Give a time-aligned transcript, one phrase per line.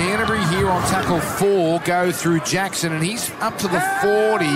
[0.00, 4.46] Canterbury here on tackle four go through Jackson, and he's up to the 40.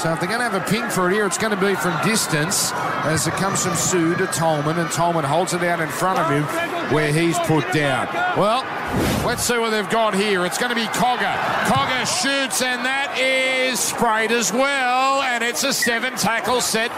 [0.00, 1.74] So if they're going to have a ping for it here, it's going to be
[1.74, 2.72] from distance
[3.04, 6.30] as it comes from Sue to Tolman, and Tolman holds it out in front of
[6.30, 6.44] him
[6.94, 8.08] where he's put down.
[8.38, 8.64] Well,
[9.26, 10.46] let's see what they've got here.
[10.46, 11.36] It's going to be Cogger.
[11.66, 16.90] Cogger shoots, and that is sprayed as well, and it's a seven tackle set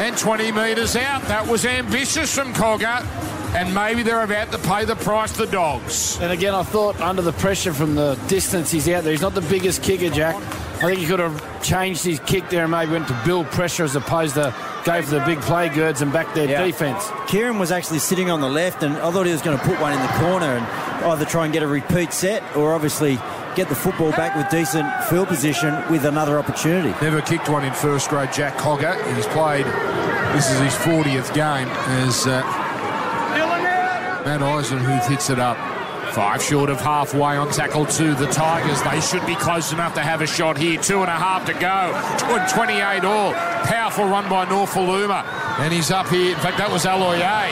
[0.00, 1.22] and 20 metres out.
[1.22, 6.18] That was ambitious from Cogger and maybe they're about to pay the price the dogs.
[6.20, 9.34] And again, I thought under the pressure from the distance he's out there, he's not
[9.34, 10.36] the biggest kicker, Jack.
[10.36, 13.82] I think he could have changed his kick there and maybe went to build pressure
[13.82, 16.64] as opposed to go for the big play girds and back their yeah.
[16.64, 17.10] defence.
[17.26, 19.80] Kieran was actually sitting on the left, and I thought he was going to put
[19.80, 20.66] one in the corner and
[21.06, 23.18] either try and get a repeat set or obviously
[23.56, 26.90] get the football back with decent field position with another opportunity.
[27.02, 28.94] Never kicked one in first grade, Jack Cogger.
[29.16, 29.66] He's played,
[30.36, 32.26] this is his 40th game as.
[32.26, 32.57] Uh,
[34.28, 35.56] Matt Eisenhuth hits it up.
[36.12, 38.14] Five short of halfway on tackle two.
[38.14, 40.78] The Tigers, they should be close enough to have a shot here.
[40.78, 41.96] Two and a half to go.
[42.54, 43.32] 28 all.
[43.32, 45.24] Powerful run by Nofoaluma.
[45.60, 46.34] And he's up here.
[46.34, 47.48] In fact, that was Aloiai.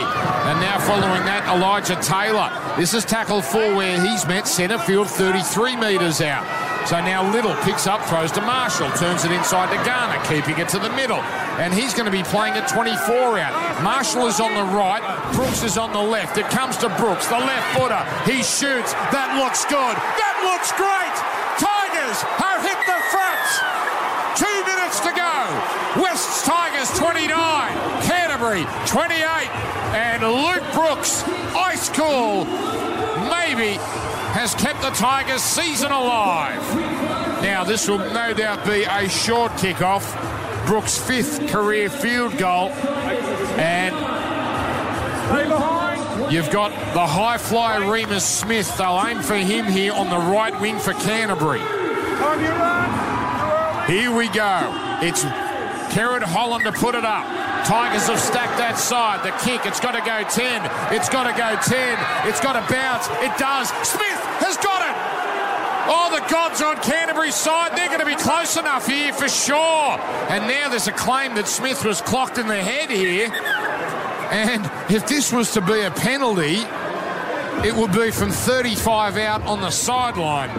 [0.51, 2.53] And now following that, Elijah Taylor.
[2.77, 6.45] This is tackle four where he's met centre field 33 metres out.
[6.87, 10.69] So now Little picks up, throws to Marshall, turns it inside to Garner, keeping it
[10.71, 11.19] to the middle.
[11.59, 13.83] And he's going to be playing at 24 out.
[13.83, 15.03] Marshall is on the right,
[15.35, 16.39] Brooks is on the left.
[16.39, 17.99] It comes to Brooks, the left footer.
[18.23, 18.95] He shoots.
[19.11, 19.97] That looks good.
[19.99, 21.15] That looks great.
[21.59, 23.51] Tigers have hit the front.
[24.39, 25.35] Two minutes to go.
[26.01, 27.35] West's Tigers 29,
[28.07, 29.27] Canterbury 28,
[29.91, 31.27] and Luke Brooks,
[31.57, 32.47] ice cool,
[33.55, 33.79] maybe
[34.35, 36.61] has kept the Tigers season alive.
[37.43, 40.05] Now, this will no doubt be a short kickoff.
[40.67, 42.71] Brooks' fifth career field goal.
[43.59, 43.95] And
[46.33, 48.77] you've got the high flyer Reimis Smith.
[48.77, 51.61] They'll aim for him here on the right wing for Canterbury.
[53.91, 54.99] Here we go.
[55.03, 55.23] It's
[55.95, 57.36] Kerrod Holland to put it up.
[57.67, 59.27] Tigers have stacked that side.
[59.27, 60.63] The kick, it's got to go 10.
[60.95, 62.31] It's got to go 10.
[62.31, 63.11] It's got to bounce.
[63.27, 63.75] It does.
[63.83, 64.95] Smith has got it.
[65.91, 67.77] Oh, the gods on Canterbury's side.
[67.77, 69.99] They're going to be close enough here for sure.
[70.31, 73.31] And now there's a claim that Smith was clocked in the head here.
[74.31, 76.63] And if this was to be a penalty,
[77.67, 80.51] it would be from 35 out on the sideline.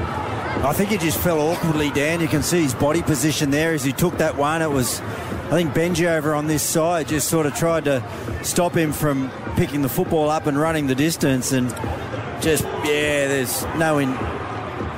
[0.64, 2.20] I think he just fell awkwardly down.
[2.20, 4.62] You can see his body position there as he took that one.
[4.62, 8.04] It was, I think Benji over on this side just sort of tried to
[8.44, 11.52] stop him from picking the football up and running the distance.
[11.52, 11.70] And
[12.42, 14.12] just yeah, there's no in,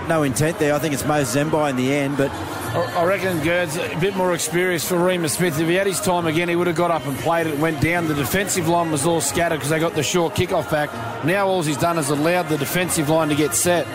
[0.07, 0.73] no intent there.
[0.73, 2.31] I think it's Moses Mbye in the end, but.
[2.69, 5.59] I reckon Gerd's a bit more experienced for Reimis Smith.
[5.59, 7.81] If he had his time again, he would have got up and played it, went
[7.81, 8.07] down.
[8.07, 10.93] The defensive line was all scattered because they got the short kickoff back.
[11.25, 13.87] Now all he's done is allowed the defensive line to get set.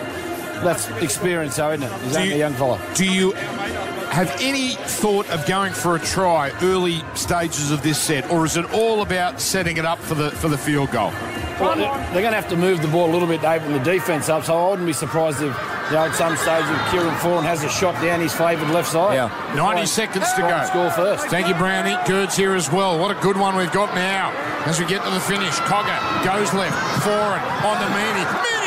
[0.63, 2.01] That's experience, though, isn't it?
[2.03, 2.79] He's only a young fella.
[2.95, 8.29] Do you have any thought of going for a try early stages of this set,
[8.31, 11.11] or is it all about setting it up for the for the field goal?
[11.59, 13.79] Well, they're going to have to move the ball a little bit to open the
[13.79, 15.55] defence up, so I wouldn't be surprised if,
[15.87, 18.91] you know, at some stage if Kieran Foran has a shot down his favoured left
[18.91, 19.13] side.
[19.13, 19.53] Yeah.
[19.55, 20.65] 90 seconds to go.
[20.65, 21.27] Score first.
[21.27, 21.95] Thank you, Brownie.
[22.07, 22.99] Gerd's here as well.
[22.99, 24.33] What a good one we've got now
[24.65, 25.55] as we get to the finish.
[25.63, 25.95] Cogger
[26.25, 26.75] goes left.
[27.03, 28.64] Foran on the Meaney.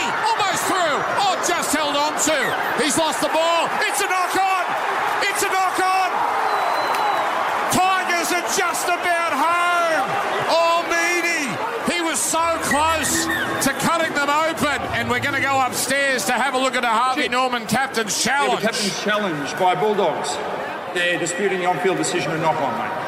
[1.43, 1.55] Meaney almost through.
[1.55, 2.83] Just held on to.
[2.83, 3.69] He's lost the ball.
[3.81, 4.65] It's a knock on.
[5.23, 6.11] It's a knock on.
[7.73, 10.09] Tigers are just about home.
[10.51, 11.93] Oh, Meaney.
[11.93, 13.25] He was so close
[13.65, 14.83] to cutting them open.
[14.97, 18.23] And we're going to go upstairs to have a look at a Harvey Norman captain's
[18.23, 18.63] challenge.
[18.63, 20.37] Yeah, captain's challenge by Bulldogs.
[20.95, 23.05] They're disputing the on-field decision and knock on, mate.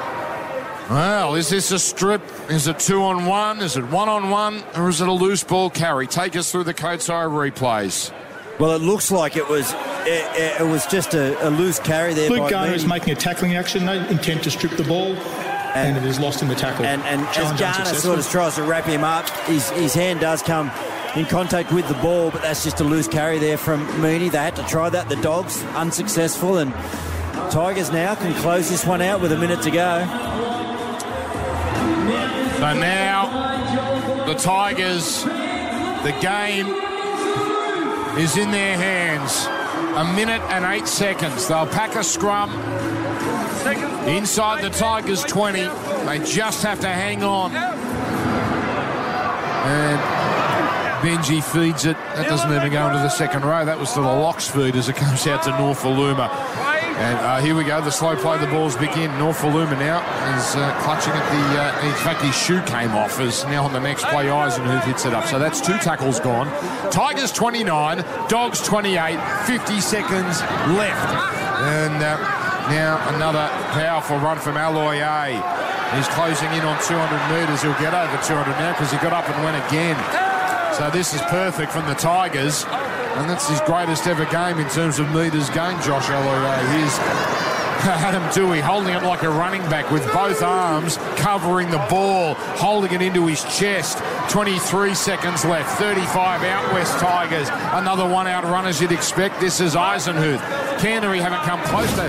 [0.90, 2.22] Well, is this a strip?
[2.50, 3.60] Is it two on one?
[3.60, 4.64] Is it one on one?
[4.76, 6.08] Or is it a loose ball carry?
[6.08, 8.12] Take us through the Coates replays.
[8.60, 9.72] Well, it looks like it was
[10.06, 12.28] it, it was just a, a, loose carry there.
[12.28, 15.16] Luke Garner is making a tackling action, no intent to strip the ball
[15.74, 16.84] and, and it is lost in the tackle.
[16.84, 20.42] And, and as Garner sort of tries to wrap him up, his, his hand does
[20.42, 20.70] come
[21.16, 24.30] in contact with the ball, but that's just a loose carry there from Meaney.
[24.30, 25.08] They had to try that.
[25.08, 26.72] The Dogs unsuccessful, and
[27.50, 30.06] Tigers now can close this one out with a minute to go.
[32.58, 36.89] So now the Tigers, the game
[38.18, 39.46] is in their hands.
[39.96, 41.48] A minute and eight seconds.
[41.48, 42.50] They'll pack a scrum
[44.06, 45.60] Inside the Tigers 20.
[45.60, 47.54] They just have to hang on.
[49.64, 50.00] And
[51.06, 51.96] Benji feeds it.
[52.16, 53.64] That doesn't even go into the second row.
[53.64, 56.69] That was to the Locks feed as it comes out to Nofoaluma.
[57.00, 57.80] And uh, here we go.
[57.80, 58.36] The slow play.
[58.36, 59.10] The balls begin.
[59.12, 60.04] Nofoaluma now
[60.36, 61.58] is uh, clutching at the.
[61.58, 63.18] Uh, in fact, his shoe came off.
[63.20, 64.26] Is now on the next play.
[64.26, 65.24] Eisenhuth hits it up.
[65.24, 66.46] So that's two tackles gone.
[66.92, 69.18] Tigers 29, Dogs 28.
[69.46, 70.42] 50 seconds
[70.76, 71.08] left.
[71.64, 72.18] And uh,
[72.68, 75.40] now another powerful run from Aloiai.
[75.96, 77.62] He's closing in on 200 metres.
[77.62, 79.96] He'll get over 200 now because he got up and went again.
[80.74, 82.66] So this is perfect from the Tigers.
[83.16, 86.78] And that's his greatest ever game in terms of metres gained, Josh Aloiai.
[86.78, 86.98] Here's
[87.82, 92.92] Adam Doueihi holding it like a running back with both arms covering the ball, holding
[92.92, 93.98] it into his chest.
[94.28, 97.48] 23 seconds left, 35 out West Tigers.
[97.72, 99.40] Another one out run as you'd expect.
[99.40, 100.40] This is Eisenhuth.
[100.78, 102.08] Canterbury haven't come close to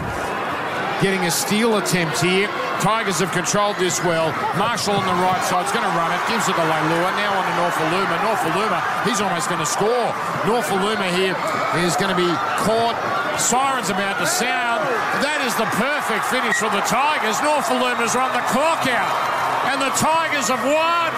[1.01, 2.48] getting a steal attempt here.
[2.81, 4.33] Tigers have controlled this well.
[4.57, 6.18] Marshall on the right side is going to run it.
[6.25, 7.13] Gives it to Leilua.
[7.13, 8.18] Now on to Nofoaluma.
[8.25, 10.10] Nofoaluma, he's almost going to score.
[10.50, 11.38] Nofoaluma here
[11.86, 12.33] is going to be
[12.66, 12.98] caught.
[13.38, 14.81] Siren's about to sound.
[15.22, 17.38] That is the perfect finish for the Tigers.
[17.45, 19.13] Nofoaluma's run the clock out.
[19.69, 21.13] And the Tigers have won.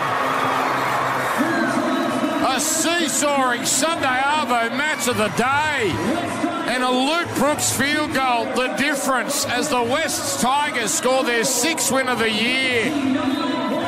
[2.43, 6.52] A seesawing Sunday Arvo match of the day.
[6.65, 11.91] And a Luke Brooks field goal, the difference as the West Tigers score their sixth
[11.91, 12.89] win of the year.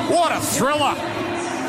[0.10, 0.96] What a thriller.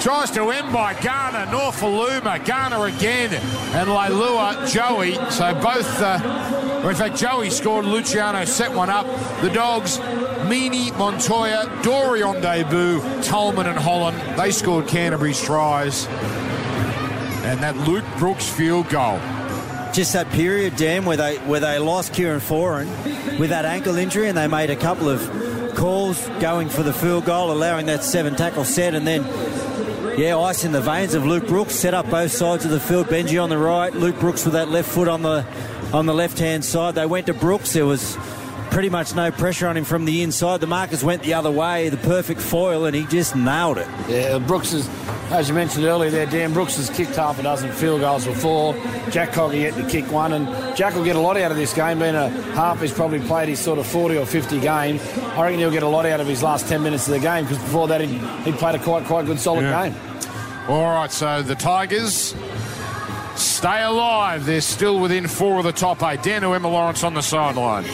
[0.01, 5.15] Tries to end by Garner, Nofoaluma, Garner again, and Leilua, Joey.
[5.31, 9.07] So both, uh, in fact, Joey scored, Luciano set one up.
[9.41, 9.99] The Dogs,
[10.49, 16.07] Meaney, Montoya, Dory on debut, Tolman and Holland, they scored Canterbury's tries.
[17.47, 19.19] And that Luke Brooks field goal
[19.97, 22.87] just that period, Dan, where they where they lost Kieran Foran
[23.39, 27.25] with that ankle injury, and they made a couple of calls going for the field
[27.25, 29.25] goal, allowing that seven tackle set, and then.
[30.19, 31.75] Yeah, ice in the veins of Luke Brooks.
[31.75, 33.07] Set up both sides of the field.
[33.09, 35.45] Benji on the right, Luke Brooks with that left foot on the
[35.93, 36.95] on the left hand side.
[36.95, 37.75] They went to Brooks.
[37.75, 38.17] There was
[38.71, 40.61] pretty much no pressure on him from the inside.
[40.61, 43.89] The markers went the other way, the perfect foil, and he just nailed it.
[44.09, 44.89] Yeah, Brooks is
[45.31, 48.75] as you mentioned earlier there, Dan Brooks has kicked half a dozen field goals before.
[49.11, 51.73] Jack Cogger yet to kick one, and Jack will get a lot out of this
[51.75, 51.99] game.
[51.99, 55.01] Being a half, he's probably played his sort of 40 or 50 game.
[55.35, 57.45] I reckon he'll get a lot out of his last 10 minutes of the game
[57.45, 58.19] because before that he
[58.51, 59.89] he played a quite quite good solid yeah.
[59.89, 60.01] game.
[60.69, 62.35] All right, so the Tigers
[63.57, 64.45] stay alive.
[64.45, 66.23] They're still within four of the top eight.
[66.23, 67.85] Dan Emma Lawrence on the sideline.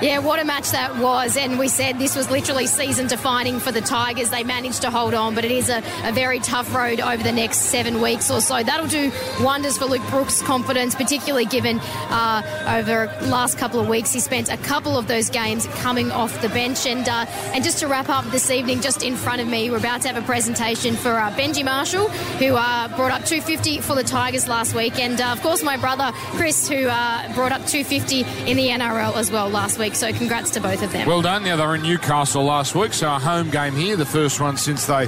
[0.00, 1.36] Yeah, what a match that was.
[1.36, 4.30] And we said this was literally season defining for the Tigers.
[4.30, 7.32] They managed to hold on, but it is a, a very tough road over the
[7.32, 8.62] next seven weeks or so.
[8.62, 9.10] That'll do
[9.40, 11.80] wonders for Luke Brooks' confidence, particularly given
[12.10, 16.40] uh, over last couple of weeks he spent a couple of those games coming off
[16.42, 16.86] the bench.
[16.86, 19.78] And uh, and just to wrap up this evening, just in front of me, we're
[19.78, 23.96] about to have a presentation for uh, Benji Marshall, who uh, brought up 250 for
[23.96, 27.66] the Tigers last week, and uh, of course my brother Chris, who uh, brought up
[27.66, 28.20] 250
[28.50, 29.94] in the NRL as well last week.
[29.94, 31.06] So congrats to both of them.
[31.06, 31.44] Well done.
[31.46, 34.56] Yeah, they were in Newcastle last week, so a home game here, the first one
[34.56, 35.06] since they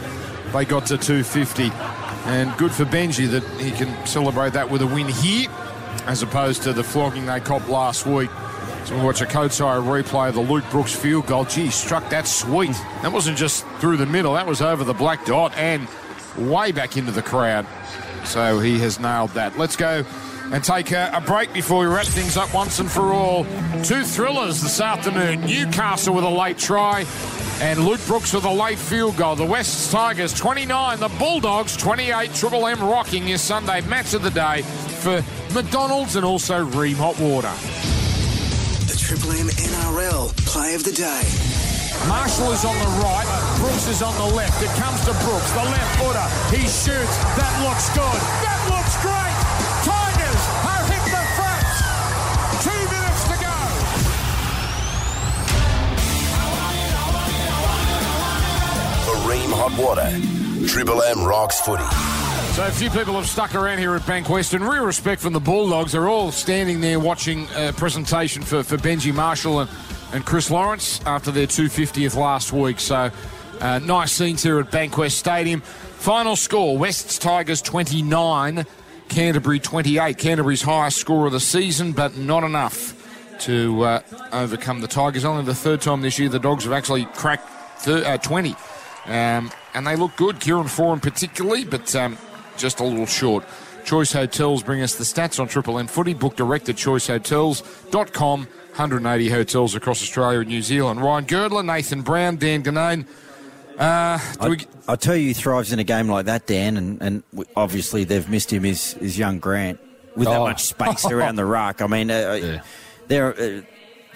[0.53, 1.71] they got to 250.
[2.27, 5.49] And good for Benji that he can celebrate that with a win here,
[6.07, 8.31] as opposed to the flogging they copped last week.
[8.85, 11.45] So we watch a Coates Hire replay of the Luke Brooks field goal.
[11.45, 12.73] Gee, struck that sweet.
[13.03, 15.87] That wasn't just through the middle, that was over the black dot and
[16.37, 17.67] way back into the crowd.
[18.25, 19.59] So he has nailed that.
[19.59, 20.05] Let's go
[20.53, 23.45] and take a, a, break before we wrap things up once and for all.
[23.85, 27.05] Two thrillers this afternoon Newcastle with a late try.
[27.61, 29.37] And Luke Brooks with a late field goal.
[29.37, 32.33] The West Tigers 29, the Bulldogs 28.
[32.35, 37.19] Triple M rocking your Sunday match of the day for McDonald's and also Rheem Hot
[37.21, 37.53] Water.
[38.87, 41.50] The Triple M NRL play of the day.
[42.09, 43.29] Marshall is on the right,
[43.59, 44.63] Brooks is on the left.
[44.63, 46.27] It comes to Brooks, the left footer.
[46.55, 47.17] He shoots.
[47.37, 48.21] That looks good.
[48.45, 49.21] That looks great.
[59.31, 60.67] Rheem Hot Water.
[60.67, 61.85] Triple M rocks footy.
[62.55, 65.41] So a few people have stuck around here at Bankwest, and real respect from the
[65.41, 65.93] Bulldogs.
[65.93, 69.71] They're all standing there watching a presentation for, for Benji Marshall and,
[70.13, 72.81] and Chris Lawrence after their 250th last week.
[72.81, 73.11] So
[73.61, 75.61] uh, nice scenes here at Bankwest Stadium.
[75.61, 78.65] Final score, Wests Tigers 29,
[79.09, 80.19] Canterbury 28.
[80.19, 82.97] Canterbury's highest score of the season, but not enough
[83.41, 84.01] to uh,
[84.33, 85.25] overcome the Tigers.
[85.25, 87.49] Only the third time this year the Dogs have actually cracked
[87.81, 88.55] thir- uh, 20.
[89.07, 92.19] Um, and they look good, Kieran Foran particularly, but um,
[92.57, 93.45] just a little short.
[93.91, 96.15] Choice Hotels bring us the stats on Triple M footy.
[96.15, 98.39] Book direct at choicehotels.com.
[98.39, 101.03] 180 hotels across Australia and New Zealand.
[101.03, 103.05] Ryan Girdler, Nathan Brown, Dan Ginnane.
[103.77, 104.59] Uh, I, we...
[104.87, 107.23] I tell you, he thrives in a game like that, Dan, and, and
[107.57, 109.81] obviously they've missed him, is, is young Grant,
[110.15, 110.35] with oh.
[110.35, 111.83] that much space around the ruck.
[111.83, 112.63] I mean, uh, yeah.
[113.09, 113.35] they're.
[113.37, 113.63] Uh,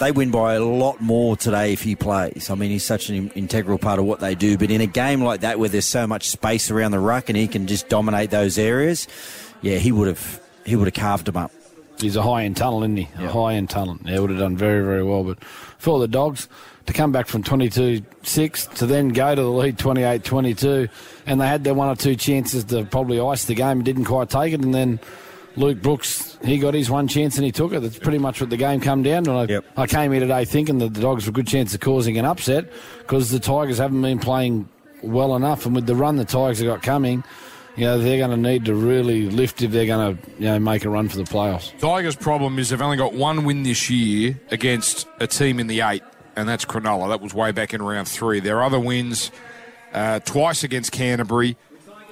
[0.01, 2.51] they win by a lot more today if he plays.
[2.51, 4.59] I mean, he's such an integral part of what they do.
[4.59, 7.39] But in a game like that where there's so much space around the ruck and
[7.39, 9.07] he can just dominate those areas,
[9.65, 11.51] yeah, he would have he would have carved them up.
[11.99, 13.25] He's a high end talent, isn't he?
[13.25, 14.03] A high end talent.
[14.05, 15.25] Yeah, would have done very, very well.
[15.25, 16.49] But for the Dogs
[16.87, 20.89] to come back from 22 6 to then go to the lead 28 22,
[21.27, 24.05] and they had their one or two chances to probably ice the game and didn't
[24.05, 24.61] quite take it.
[24.61, 25.01] And then
[25.57, 27.81] Luke Brooks, he got his one chance and he took it.
[27.81, 29.31] That's pretty much what the game come down to.
[29.33, 29.65] I, Yep.
[29.77, 32.25] I came here today thinking that the Dogs were a good chance of causing an
[32.25, 34.69] upset because the Tigers haven't been playing
[35.03, 35.65] well enough.
[35.65, 37.23] And with the run the Tigers have got coming,
[37.77, 40.59] you know, they're going to need to really lift if they're going to you know,
[40.59, 41.77] make a run for the playoffs.
[41.79, 45.81] Tigers' problem is they've only got one win this year against a team in the
[45.81, 46.03] eight,
[46.37, 47.09] and that's Cronulla.
[47.09, 48.41] That was way back in round three.
[48.41, 49.31] Their other wins
[49.93, 51.57] uh, twice against Canterbury,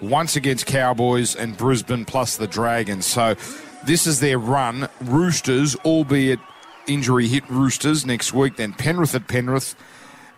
[0.01, 3.07] once against Cowboys and Brisbane, plus the Dragons.
[3.07, 3.37] So
[3.85, 4.89] this is their run.
[5.01, 6.41] Roosters, albeit
[6.87, 9.77] injury hit Roosters next week, then Penrith at Penrith,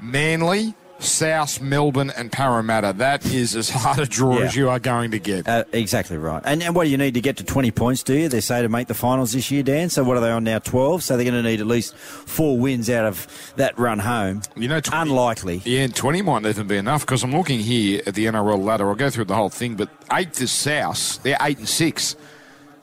[0.00, 0.74] Manly.
[1.00, 2.94] South, Melbourne, and Parramatta.
[2.96, 4.44] That is as hard a draw Yeah.
[4.46, 5.46] as you are going to get.
[5.46, 6.40] Uh, exactly right.
[6.44, 8.28] And, and what do you need to get to 20 points, do you?
[8.28, 9.90] They say to make the finals this year, Dan.
[9.90, 10.60] So what are they on now?
[10.60, 11.02] 12.
[11.02, 14.42] So they're going to need at least four wins out of that run home.
[14.56, 15.62] You know, 20 Unlikely.
[15.64, 18.88] Yeah, 20 might even be enough because I'm looking here at the NRL ladder.
[18.88, 21.22] I'll go through the whole thing, but eighth is South.
[21.22, 22.16] They're 8 and 6.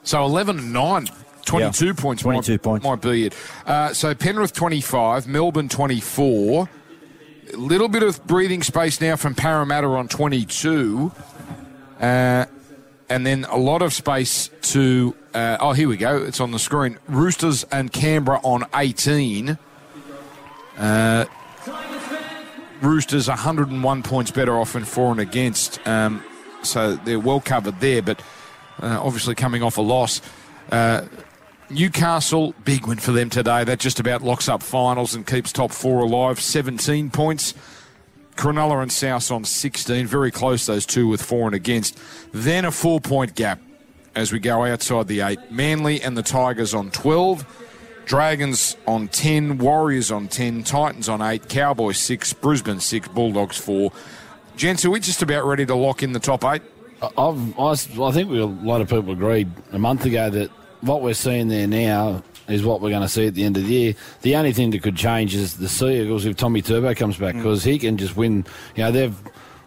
[0.04, 1.08] So 11 and 9.
[1.44, 2.84] 22 Yeah, points 22 might, points.
[2.84, 3.34] might be it.
[3.66, 6.68] Uh, so Penrith 25, Melbourne 24.
[7.52, 11.12] Little bit of breathing space now from Parramatta on 22.
[12.00, 12.46] Uh,
[13.08, 15.14] and then a lot of space to.
[15.34, 16.16] Uh, oh, here we go.
[16.16, 16.98] It's on the screen.
[17.08, 19.58] Roosters and Canberra on 18.
[20.78, 21.24] Uh,
[22.80, 25.86] Roosters 101 points better off in for and against.
[25.86, 26.24] Um,
[26.62, 28.20] so they're well covered there, but
[28.80, 30.22] uh, obviously coming off a loss.
[31.72, 33.64] Newcastle, big win for them today.
[33.64, 36.40] That just about locks up finals and keeps top four alive.
[36.40, 37.54] 17 points.
[38.36, 40.06] Cronulla and South on 16.
[40.06, 41.98] Very close, those two with four and against.
[42.32, 43.60] Then a four point gap
[44.14, 45.50] as we go outside the eight.
[45.50, 47.44] Manly and the Tigers on 12.
[48.04, 49.58] Dragons on 10.
[49.58, 50.64] Warriors on 10.
[50.64, 51.48] Titans on 8.
[51.48, 52.32] Cowboys 6.
[52.34, 53.08] Brisbane 6.
[53.08, 53.92] Bulldogs 4.
[54.56, 56.62] Gents, are we just about ready to lock in the top eight?
[57.02, 60.50] I've, I, I think we, a lot of people agreed a month ago that
[60.82, 63.64] what we're seeing there now is what we're going to see at the end of
[63.66, 63.94] the year.
[64.22, 67.34] The only thing that could change is the Sea Eagles if Tommy Turbo comes back
[67.34, 68.44] because he can just win.
[68.74, 69.16] You know, they've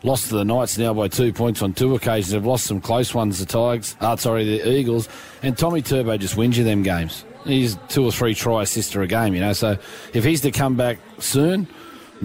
[0.04, 2.32] lost to the Knights now by two points on two occasions.
[2.32, 5.10] They've lost some close ones, the Tigers, uh, sorry, the Eagles.
[5.42, 7.26] And Tommy Turbo just wins you them games.
[7.46, 9.54] He's two or three try assists a game, you know.
[9.54, 9.78] So
[10.14, 11.68] if he's to come back soon,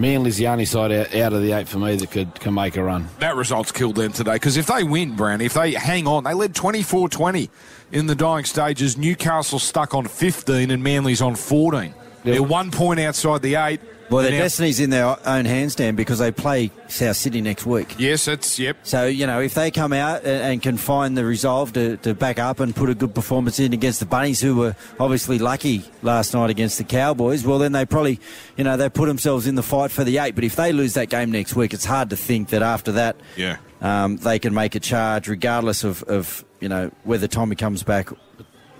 [0.01, 2.75] Manly's the only side out, out of the eight for me that could can make
[2.75, 3.07] a run.
[3.19, 6.33] That result's killed them today because if they win, Brown, if they hang on, they
[6.33, 7.49] led 24 20
[7.91, 8.97] in the dying stages.
[8.97, 11.93] Newcastle stuck on 15 and Manly's on 14.
[12.23, 13.79] They're one point outside the eight.
[14.11, 17.65] Well, their now- destiny's in their own hands, Dan, because they play South Sydney next
[17.65, 17.95] week.
[17.97, 18.77] Yes, it's, yep.
[18.83, 22.13] So, you know, if they come out and, and can find the resolve to, to
[22.13, 25.85] back up and put a good performance in against the Bunnies, who were obviously lucky
[26.01, 28.19] last night against the Cowboys, well, then they probably,
[28.57, 30.35] you know, they put themselves in the fight for the eight.
[30.35, 33.15] But if they lose that game next week, it's hard to think that after that,
[33.37, 33.57] Yeah.
[33.81, 38.09] um, they can make a charge regardless of, of, you know, whether Tommy comes back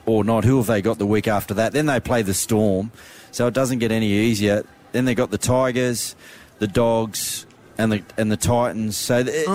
[0.05, 0.43] or not.
[0.43, 1.71] Who have they got the week after that?
[1.71, 2.91] Then they play the Storm,
[3.31, 4.65] so it doesn't get any easier.
[4.91, 6.15] Then they got the Tigers,
[6.59, 7.45] the Dogs,
[7.77, 8.97] and the and the Titans.
[8.97, 9.45] So th-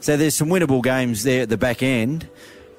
[0.00, 2.28] so there's some winnable games there at the back end,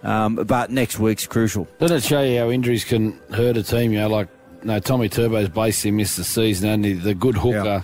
[0.04, 1.68] um, but next week's crucial.
[1.80, 3.92] Doesn't it show you how injuries can hurt a team?
[3.92, 4.28] You know, like
[4.64, 7.82] no, Tommy Turbo's basically missed the season, and the, the good hooker, Yeah.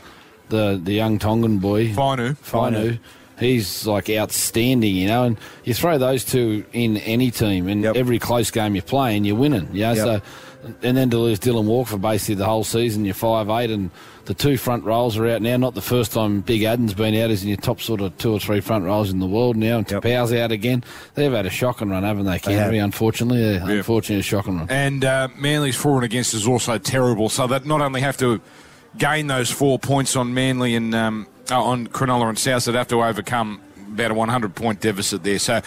[0.49, 2.37] the the young Tongan boy, Fainu.
[2.37, 2.99] Fainu,
[3.39, 5.23] he's like outstanding, you know.
[5.25, 7.95] And you throw those two in any team, and Yep.
[7.97, 9.67] every close game you're playing, you're winning.
[9.73, 9.97] You know, Yep.
[10.05, 10.21] so
[10.81, 13.91] and then to lose Dylan Walker for basically the whole season, you're five eight, and
[14.25, 15.57] the two front rows are out now.
[15.57, 18.33] Not the first time Big Addin's been out, is in your top sort of two
[18.33, 19.77] or three front rows in the world now.
[19.77, 20.03] And Yep.
[20.03, 20.83] Taupau's out again.
[21.15, 22.31] They've had a shocking run, haven't they?
[22.33, 22.41] have.
[22.41, 24.67] Canterbury, unfortunately, yeah, unfortunately, a shocking run.
[24.69, 27.29] And uh, Manly's for and against is also terrible.
[27.29, 28.41] So that not only have to
[28.97, 32.87] gain those four points on Manly and um, uh, on Cronulla and South, they'd have
[32.89, 33.61] to overcome
[33.93, 35.39] about a 100 point deficit there.
[35.39, 35.61] So uh,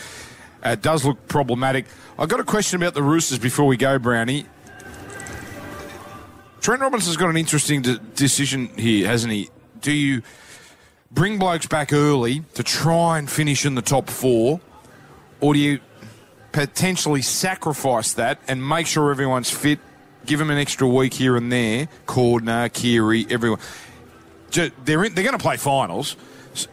[0.64, 1.86] it does look problematic.
[2.18, 4.44] I've got a question about the Roosters before we go, Brownie.
[6.60, 9.50] Trent Robinson's got an interesting de- decision here, hasn't he?
[9.80, 10.22] Do you
[11.10, 14.60] bring blokes back early to try and finish in the top four,
[15.40, 15.80] or do you
[16.52, 19.78] potentially sacrifice that and make sure everyone's fit,
[20.26, 23.60] give them an extra week here and there, Cordner, Keary, everyone.
[24.50, 26.16] They're, in, they're going to play finals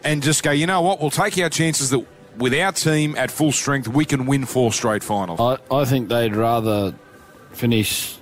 [0.02, 2.04] and just go, you know what, we'll take our chances that
[2.36, 5.40] with our team at full strength, we can win four straight finals.
[5.40, 6.94] I, I think they'd rather
[7.52, 8.18] finish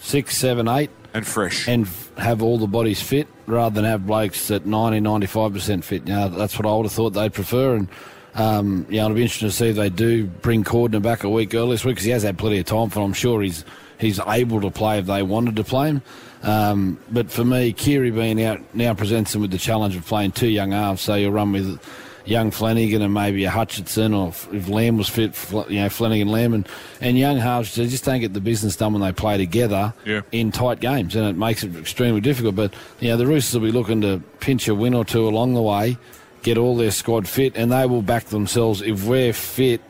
[0.00, 1.68] six, seven, eight and fresh.
[1.68, 6.06] and f- have all the bodies fit rather than have blokes at 90, 95% fit.
[6.06, 7.76] You know, that's what I would have thought they'd prefer.
[7.76, 7.88] And,
[8.34, 11.54] um, yeah, it'll be interesting to see if they do bring Cordner back a week
[11.54, 13.04] early this week because he has had plenty of time for it.
[13.04, 13.64] I'm sure he's,
[13.98, 16.02] he's able to play if they wanted to play him.
[16.42, 20.32] Um, but for me, Keary being out now presents him with the challenge of playing
[20.32, 21.02] two young halves.
[21.02, 21.78] So you'll run with
[22.24, 25.34] young Flanagan and maybe a Hutchison, or if, Lam was fit,
[25.68, 26.68] you know, Flanagan, Lam, and,
[27.00, 30.20] and young halves, they just don't get the business done when they play together Yeah.
[30.32, 32.54] in tight games, and it makes it extremely difficult.
[32.56, 35.54] But you know, the Roosters will be looking to pinch a win or two along
[35.54, 35.96] the way,
[36.42, 39.80] get all their squad fit, and they will back themselves if we're fit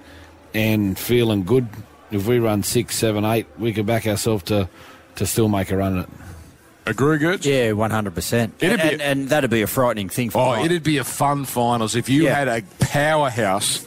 [0.54, 1.68] and feeling good.
[2.10, 4.68] If we run six, seven, eight, we could back ourselves to
[5.16, 6.10] to still make a run at it.
[6.86, 7.44] Agree, Gertz?
[7.44, 8.54] Yeah, one hundred percent.
[8.60, 10.38] It'd And, be- and that'd be a frightening thing for.
[10.40, 10.64] Oh, mine.
[10.66, 12.34] it'd be a fun finals if you Yeah.
[12.34, 13.86] had a powerhouse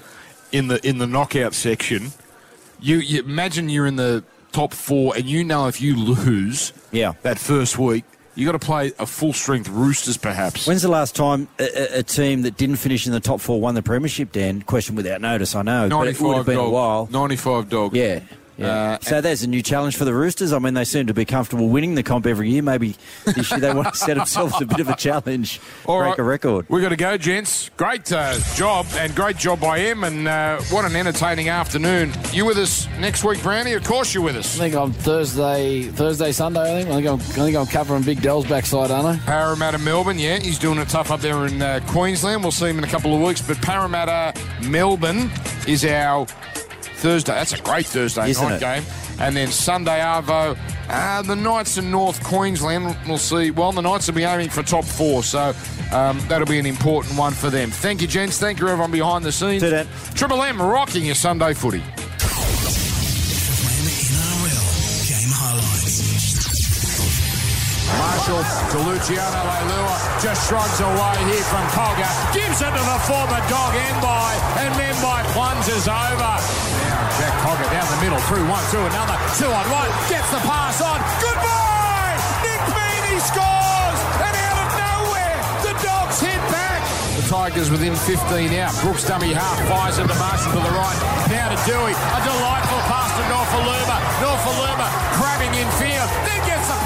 [0.52, 2.12] in the in the knockout section.
[2.80, 7.14] You, you imagine you're in the top four, and you know if you lose, Yeah.
[7.24, 8.04] that first week,
[8.36, 10.68] you got to play a full strength Roosters, perhaps.
[10.68, 13.62] When's the last time a, a, a team that didn't finish in the top four
[13.62, 14.32] won the premiership?
[14.34, 15.56] Dan, question without notice.
[15.56, 16.68] I know, but it would have been dog.
[16.68, 17.08] a while.
[17.12, 17.96] Ninety-five dog.
[17.96, 18.20] Yeah.
[18.58, 18.68] Yeah.
[18.68, 20.54] Uh, so there's a new challenge for the Roosters.
[20.54, 22.62] I mean, they seem to be comfortable winning the comp every year.
[22.62, 22.96] Maybe
[23.26, 26.20] this year they want to set themselves a bit of a challenge, All break right.
[26.20, 26.66] a record.
[26.70, 27.70] We've got to go, gents.
[27.78, 32.12] Great uh, job and great job by him, and uh, what an entertaining afternoon.
[32.32, 33.74] You with us next week, Brownie?
[33.74, 34.56] Of course, you're with us.
[34.56, 36.62] I think I'm Thursday, Thursday, Sunday.
[36.62, 39.18] I think I think I'm, I think I'm covering Big Dell's backside, aren't I?
[39.26, 40.20] Parramatta, Melbourne.
[40.20, 42.44] Yeah, he's doing it tough up there in uh, Queensland.
[42.44, 43.42] We'll see him in a couple of weeks.
[43.42, 45.32] But Parramatta, Melbourne
[45.68, 46.28] is our
[47.04, 47.34] Thursday.
[47.34, 48.60] That's a great Thursday Isn't night it?
[48.62, 48.84] game.
[49.20, 50.58] And then Sunday, Arvo,
[50.88, 52.96] uh, the Knights in North Queensland.
[53.06, 53.52] We'll see.
[53.52, 55.54] Well, the Knights will be aiming for top four, so
[55.92, 57.72] um, that'll be an important one for them.
[57.72, 58.40] Thank you, gents.
[58.40, 59.64] Thank you, everyone behind the scenes.
[60.14, 61.84] Triple M rocking your Sunday footy.
[68.04, 73.42] Marshall to Luciano Leilua, just shrugs away here from Cogger, gives it to the former
[73.48, 76.34] dog Mbye, and then by plunges over.
[76.84, 80.42] Now Jack Cogger down the middle, through one, through another, two on one, gets the
[80.44, 81.00] pass on.
[81.24, 82.20] Goodbye!
[82.44, 86.84] Nick Meaney scores, and out of nowhere, the dogs hit back.
[87.16, 88.76] The Tigers within 15 out.
[88.84, 91.00] Brooks dummy half fires into Marshall to the right.
[91.32, 91.96] Now to Doueihi.
[91.96, 93.98] A delightful pass to Nofoaluma.
[94.20, 96.10] Nofoaluma grabbing in field.
[96.28, 96.83] Then gets the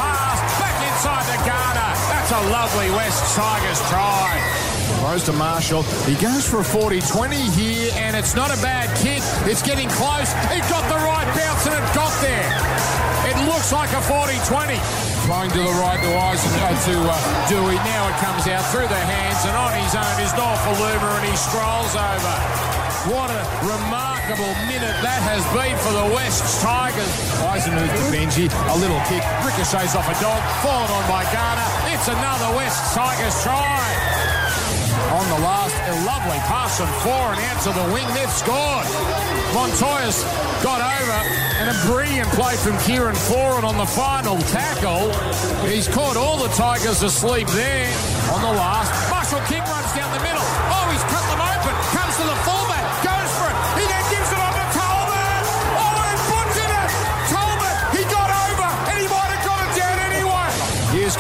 [0.98, 1.94] inside the Garner.
[2.10, 4.34] That's a lovely West Tigers try.
[4.98, 5.84] Throws to Marshall.
[6.10, 9.22] He goes for a 40-20 here, and it's not a bad kick.
[9.46, 10.34] It's getting close.
[10.50, 12.50] It got the right bounce, and it got there.
[13.30, 14.82] It looks like a 40-20.
[15.30, 17.14] Flowing to the right to Eisen, uh, to uh,
[17.46, 17.78] Doueihi.
[17.86, 21.36] Now it comes out through the hands, and on his own is Nofoaluma, and he
[21.38, 22.87] strolls over.
[23.08, 27.08] What a remarkable minute that has been for the West Tigers.
[27.40, 28.52] Eisen moves to Benji.
[28.52, 29.24] A little kick.
[29.48, 30.44] Ricochets off a dog.
[30.60, 31.64] Followed on by Garner.
[31.88, 33.80] It's another West Tigers try
[35.16, 35.72] on the last.
[35.88, 38.04] A lovely pass from Foran out to the wing.
[38.12, 38.88] They've scored.
[39.56, 40.28] Montoya's
[40.60, 41.20] got over
[41.64, 45.16] and a brilliant play from Kieran Foran on the final tackle.
[45.64, 47.88] He's caught all the Tigers asleep there
[48.36, 48.92] on the last.
[49.08, 50.47] Marshall King runs down the middle.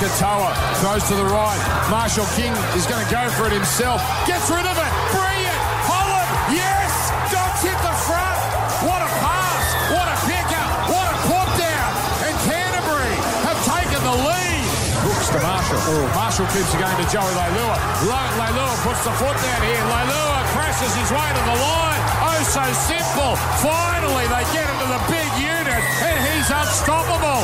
[0.07, 0.55] Katoa.
[0.79, 1.59] Throws to the right.
[1.91, 3.99] Marshall King is going to go for it himself.
[4.23, 4.91] Gets rid of it.
[5.11, 5.61] Brilliant.
[5.83, 6.31] Holland.
[6.55, 7.11] Yes.
[7.27, 8.39] Dogs hit the front.
[8.87, 9.63] What a pass.
[9.91, 10.69] What a pickup.
[10.87, 11.91] What a put down.
[12.23, 14.63] And Canterbury have taken the lead.
[15.03, 15.81] Hooks to Marshall.
[15.91, 16.07] Oh.
[16.15, 17.75] Marshall keeps it going to Joey Leilua.
[18.07, 19.83] Leilua puts the foot down here.
[19.91, 21.96] Leilua crashes his way to the line.
[22.45, 23.35] So simple.
[23.61, 27.41] Finally, they get into the big unit, and he's unstoppable.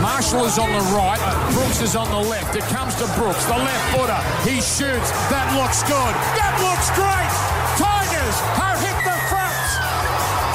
[0.00, 1.20] Marshall is on the right.
[1.52, 2.56] Brooks is on the left.
[2.56, 4.18] It comes to Brooks, the left footer.
[4.48, 5.10] He shoots.
[5.30, 6.14] That looks good.
[6.38, 7.32] That looks great.
[7.78, 9.68] Tigers have hit the front.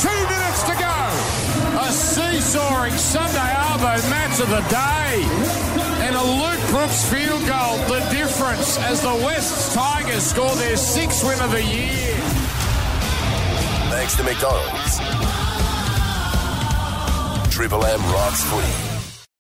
[0.03, 0.97] Two minutes to go.
[1.83, 5.23] A seesawing Sunday Arvo match of the day.
[6.03, 11.23] And a Luke Brooks field goal, the difference as the West Tigers score their sixth
[11.23, 12.02] win of the year.
[14.03, 14.99] Thanks to McDonald's.
[17.55, 18.92] Triple M rocks footy.